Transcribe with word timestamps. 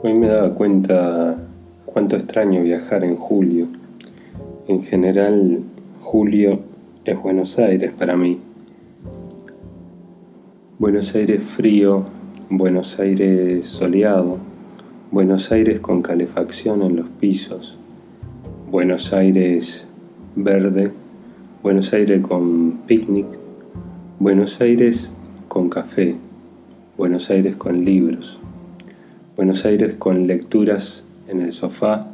Hoy 0.00 0.14
me 0.14 0.28
daba 0.28 0.54
cuenta 0.54 1.36
cuánto 1.84 2.14
extraño 2.14 2.62
viajar 2.62 3.02
en 3.02 3.16
julio. 3.16 3.66
En 4.68 4.80
general, 4.84 5.64
julio 6.00 6.60
es 7.04 7.20
Buenos 7.20 7.58
Aires 7.58 7.92
para 7.98 8.16
mí. 8.16 8.38
Buenos 10.78 11.16
Aires 11.16 11.42
frío, 11.42 12.04
Buenos 12.48 13.00
Aires 13.00 13.66
soleado, 13.66 14.38
Buenos 15.10 15.50
Aires 15.50 15.80
con 15.80 16.00
calefacción 16.00 16.82
en 16.82 16.94
los 16.94 17.08
pisos, 17.08 17.76
Buenos 18.70 19.12
Aires 19.12 19.88
verde, 20.36 20.92
Buenos 21.60 21.92
Aires 21.92 22.22
con 22.22 22.82
picnic, 22.86 23.26
Buenos 24.20 24.60
Aires 24.60 25.12
con 25.48 25.68
café, 25.68 26.14
Buenos 26.96 27.30
Aires 27.30 27.56
con 27.56 27.84
libros. 27.84 28.38
Buenos 29.38 29.64
Aires 29.66 29.94
con 30.00 30.26
lecturas 30.26 31.04
en 31.28 31.42
el 31.42 31.52
sofá, 31.52 32.08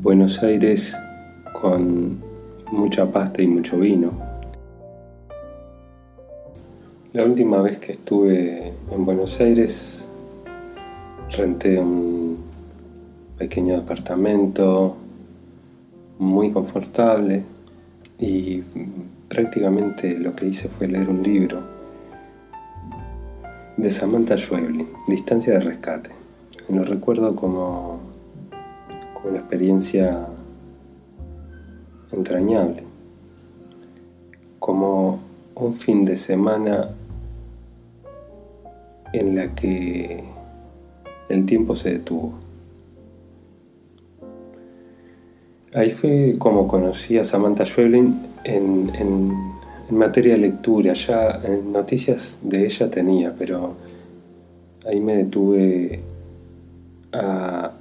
Buenos 0.00 0.42
Aires 0.42 0.96
con 1.52 2.16
mucha 2.72 3.12
pasta 3.12 3.42
y 3.42 3.46
mucho 3.46 3.78
vino. 3.78 4.10
La 7.12 7.26
última 7.26 7.60
vez 7.60 7.76
que 7.76 7.92
estuve 7.92 8.72
en 8.90 9.04
Buenos 9.04 9.38
Aires 9.38 10.08
renté 11.36 11.78
un 11.78 12.38
pequeño 13.36 13.76
apartamento 13.76 14.96
muy 16.18 16.50
confortable 16.52 17.42
y 18.18 18.62
prácticamente 19.28 20.18
lo 20.18 20.34
que 20.34 20.46
hice 20.46 20.70
fue 20.70 20.88
leer 20.88 21.06
un 21.06 21.22
libro 21.22 21.83
de 23.76 23.90
Samantha 23.90 24.36
Schweblin, 24.36 24.88
Distancia 25.08 25.54
de 25.54 25.60
Rescate. 25.60 26.10
Lo 26.68 26.84
recuerdo 26.84 27.34
como, 27.34 28.00
como 29.14 29.30
una 29.30 29.38
experiencia 29.38 30.26
entrañable, 32.12 32.84
como 34.58 35.20
un 35.54 35.74
fin 35.74 36.04
de 36.04 36.16
semana 36.16 36.90
en 39.12 39.36
la 39.36 39.54
que 39.54 40.24
el 41.28 41.46
tiempo 41.46 41.76
se 41.76 41.90
detuvo. 41.90 42.32
Ahí 45.74 45.90
fue 45.90 46.36
como 46.38 46.68
conocí 46.68 47.18
a 47.18 47.24
Samantha 47.24 47.66
Schweblin 47.66 48.22
en, 48.44 48.92
en 48.94 49.53
en 49.88 49.98
materia 49.98 50.34
de 50.34 50.40
lectura, 50.40 50.94
ya 50.94 51.40
noticias 51.64 52.40
de 52.42 52.64
ella 52.64 52.90
tenía, 52.90 53.34
pero 53.38 53.74
ahí 54.86 55.00
me 55.00 55.16
detuve 55.16 56.00
a, 57.12 57.72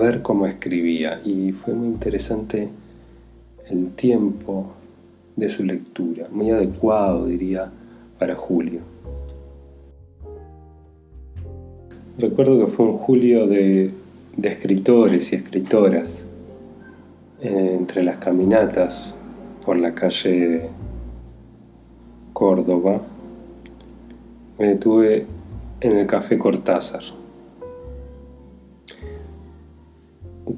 ver 0.00 0.22
cómo 0.22 0.46
escribía 0.46 1.20
y 1.24 1.52
fue 1.52 1.74
muy 1.74 1.88
interesante 1.88 2.68
el 3.68 3.90
tiempo 3.90 4.72
de 5.36 5.48
su 5.48 5.62
lectura, 5.62 6.26
muy 6.30 6.50
adecuado 6.50 7.26
diría 7.26 7.70
para 8.18 8.34
julio. 8.34 8.80
Recuerdo 12.18 12.64
que 12.64 12.66
fue 12.70 12.86
un 12.86 12.98
julio 12.98 13.46
de, 13.46 13.90
de 14.36 14.48
escritores 14.48 15.32
y 15.32 15.36
escritoras, 15.36 16.24
eh, 17.42 17.76
entre 17.78 18.02
las 18.02 18.18
caminatas 18.18 19.14
por 19.64 19.78
la 19.78 19.92
calle 19.92 20.68
Córdoba, 22.40 23.02
me 24.58 24.68
detuve 24.68 25.26
en 25.78 25.92
el 25.92 26.06
café 26.06 26.38
Cortázar. 26.38 27.02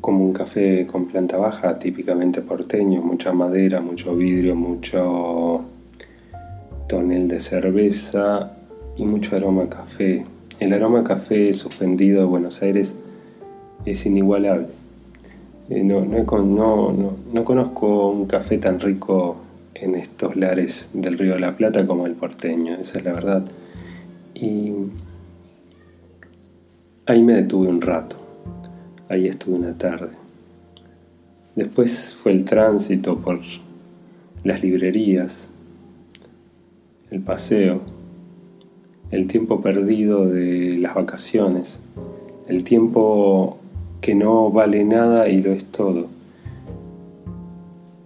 Como 0.00 0.24
un 0.24 0.32
café 0.32 0.86
con 0.86 1.06
planta 1.06 1.38
baja, 1.38 1.76
típicamente 1.80 2.40
porteño, 2.40 3.02
mucha 3.02 3.32
madera, 3.32 3.80
mucho 3.80 4.14
vidrio, 4.14 4.54
mucho 4.54 5.62
tonel 6.86 7.26
de 7.26 7.40
cerveza 7.40 8.52
y 8.96 9.04
mucho 9.04 9.34
aroma 9.34 9.68
café. 9.68 10.24
El 10.60 10.72
aroma 10.74 11.02
café 11.02 11.52
suspendido 11.52 12.20
de 12.20 12.26
Buenos 12.26 12.62
Aires 12.62 12.96
es 13.84 14.06
inigualable. 14.06 14.68
Eh, 15.68 15.82
no, 15.82 16.04
no 16.04 17.44
conozco 17.44 18.08
un 18.10 18.26
café 18.26 18.58
tan 18.58 18.78
rico 18.78 19.34
en 19.82 19.96
estos 19.96 20.36
lares 20.36 20.90
del 20.92 21.18
Río 21.18 21.34
de 21.34 21.40
la 21.40 21.56
Plata 21.56 21.86
como 21.86 22.06
el 22.06 22.14
porteño, 22.14 22.76
esa 22.76 22.98
es 22.98 23.04
la 23.04 23.12
verdad. 23.12 23.44
Y 24.32 24.72
ahí 27.06 27.20
me 27.22 27.34
detuve 27.34 27.66
un 27.66 27.80
rato, 27.80 28.16
ahí 29.08 29.26
estuve 29.26 29.56
una 29.56 29.76
tarde. 29.76 30.12
Después 31.56 32.14
fue 32.14 32.32
el 32.32 32.44
tránsito 32.44 33.18
por 33.18 33.40
las 34.44 34.62
librerías, 34.62 35.50
el 37.10 37.20
paseo, 37.20 37.82
el 39.10 39.26
tiempo 39.26 39.62
perdido 39.62 40.26
de 40.26 40.78
las 40.78 40.94
vacaciones, 40.94 41.82
el 42.46 42.62
tiempo 42.62 43.58
que 44.00 44.14
no 44.14 44.50
vale 44.50 44.84
nada 44.84 45.28
y 45.28 45.42
lo 45.42 45.52
es 45.52 45.66
todo. 45.66 46.06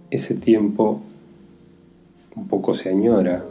Ese 0.09 0.33
tiempo 0.35 1.01
un 2.37 2.47
poco 2.47 2.73
se 2.73 2.89
añora. 2.89 3.43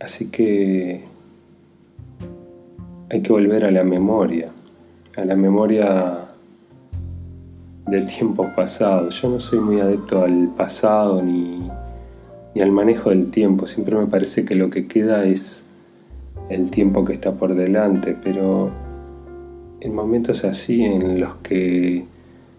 Así 0.00 0.28
que 0.28 1.02
hay 3.10 3.22
que 3.22 3.32
volver 3.32 3.64
a 3.64 3.70
la 3.70 3.82
memoria, 3.82 4.50
a 5.16 5.24
la 5.24 5.34
memoria 5.34 6.26
de 7.86 8.02
tiempos 8.02 8.48
pasados. 8.54 9.20
Yo 9.20 9.30
no 9.30 9.40
soy 9.40 9.60
muy 9.60 9.80
adepto 9.80 10.22
al 10.22 10.48
pasado 10.56 11.20
ni, 11.22 11.68
ni 12.54 12.62
al 12.62 12.70
manejo 12.70 13.10
del 13.10 13.30
tiempo, 13.30 13.66
siempre 13.66 13.96
me 13.96 14.06
parece 14.06 14.44
que 14.44 14.54
lo 14.54 14.70
que 14.70 14.86
queda 14.86 15.24
es 15.24 15.66
el 16.48 16.70
tiempo 16.70 17.04
que 17.04 17.14
está 17.14 17.32
por 17.32 17.54
delante, 17.54 18.16
pero 18.22 18.70
en 19.80 19.94
momentos 19.94 20.44
así 20.44 20.84
en 20.84 21.20
los 21.20 21.36
que 21.36 22.04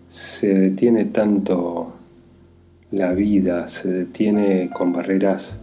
se 0.08 0.54
detiene 0.54 1.06
tanto 1.06 1.95
la 2.92 3.14
vida 3.14 3.68
se 3.68 3.92
detiene 3.92 4.70
con 4.72 4.94
barreras 4.94 5.62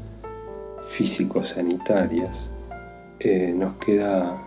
físico-sanitarias, 0.88 2.50
eh, 3.20 3.54
nos 3.56 3.74
queda 3.74 4.42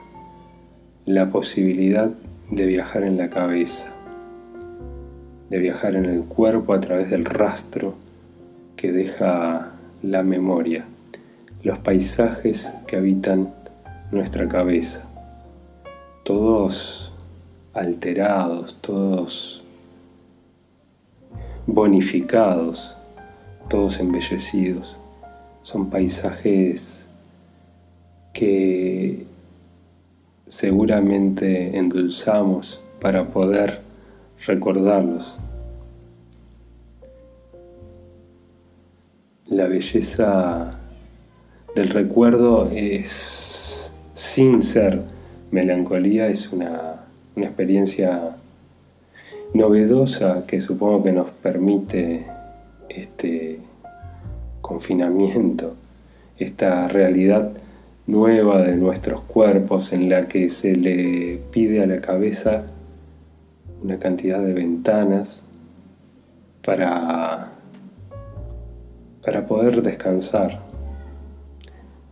la 1.05 1.29
posibilidad 1.29 2.11
de 2.51 2.65
viajar 2.65 3.03
en 3.03 3.17
la 3.17 3.29
cabeza, 3.29 3.93
de 5.49 5.59
viajar 5.59 5.95
en 5.95 6.05
el 6.05 6.23
cuerpo 6.23 6.73
a 6.73 6.81
través 6.81 7.09
del 7.09 7.25
rastro 7.25 7.95
que 8.75 8.91
deja 8.91 9.71
la 10.01 10.23
memoria, 10.23 10.85
los 11.63 11.79
paisajes 11.79 12.69
que 12.87 12.97
habitan 12.97 13.53
nuestra 14.11 14.47
cabeza, 14.47 15.07
todos 16.23 17.13
alterados, 17.73 18.77
todos 18.81 19.64
bonificados, 21.67 22.95
todos 23.69 23.99
embellecidos. 23.99 24.97
Son 25.61 25.89
paisajes 25.89 27.07
que 28.33 29.25
seguramente 30.47 31.77
endulzamos 31.77 32.81
para 33.01 33.27
poder 33.29 33.81
recordarlos. 34.45 35.39
La 39.47 39.67
belleza 39.67 40.79
del 41.75 41.89
recuerdo 41.89 42.69
es, 42.71 43.93
sin 44.13 44.61
ser 44.61 45.03
melancolía, 45.51 46.27
es 46.27 46.51
una, 46.51 47.05
una 47.35 47.45
experiencia 47.45 48.35
novedosa 49.55 50.43
que 50.45 50.59
supongo 50.59 51.03
que 51.03 51.13
nos 51.13 51.31
permite 51.31 52.25
este 52.89 53.59
confinamiento, 54.59 55.75
esta 56.37 56.89
realidad 56.89 57.51
nueva 58.05 58.61
de 58.61 58.75
nuestros 58.75 59.21
cuerpos 59.21 59.93
en 59.93 60.09
la 60.09 60.27
que 60.27 60.49
se 60.49 60.75
le 60.75 61.39
pide 61.51 61.81
a 61.81 61.87
la 61.87 62.01
cabeza 62.01 62.63
una 63.81 63.97
cantidad 63.97 64.41
de 64.41 64.53
ventanas 64.53 65.45
para, 66.61 67.45
para 69.23 69.47
poder 69.47 69.81
descansar. 69.81 70.63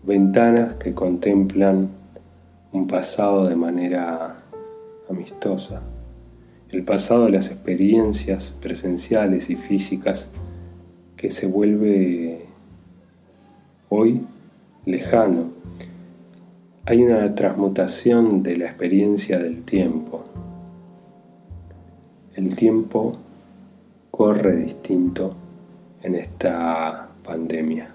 Ventanas 0.04 0.75
que 0.75 0.94
contemplan 0.94 1.90
un 2.72 2.88
pasado 2.88 3.48
de 3.48 3.56
manera 3.56 4.38
amistosa 5.10 5.81
el 6.73 6.83
pasado 6.83 7.25
de 7.25 7.31
las 7.31 7.51
experiencias 7.51 8.57
presenciales 8.59 9.51
y 9.51 9.55
físicas 9.55 10.31
que 11.15 11.29
se 11.29 11.45
vuelve 11.45 12.45
hoy 13.89 14.21
lejano. 14.85 15.51
hay 16.85 17.03
una 17.03 17.33
transmutación 17.35 18.41
de 18.41 18.57
la 18.57 18.65
experiencia 18.65 19.37
del 19.37 19.63
tiempo. 19.63 20.25
El 22.35 22.55
tiempo 22.55 23.17
corre 24.09 24.55
distinto 24.57 25.35
en 26.01 26.15
esta 26.15 27.09
pandemia. 27.23 27.93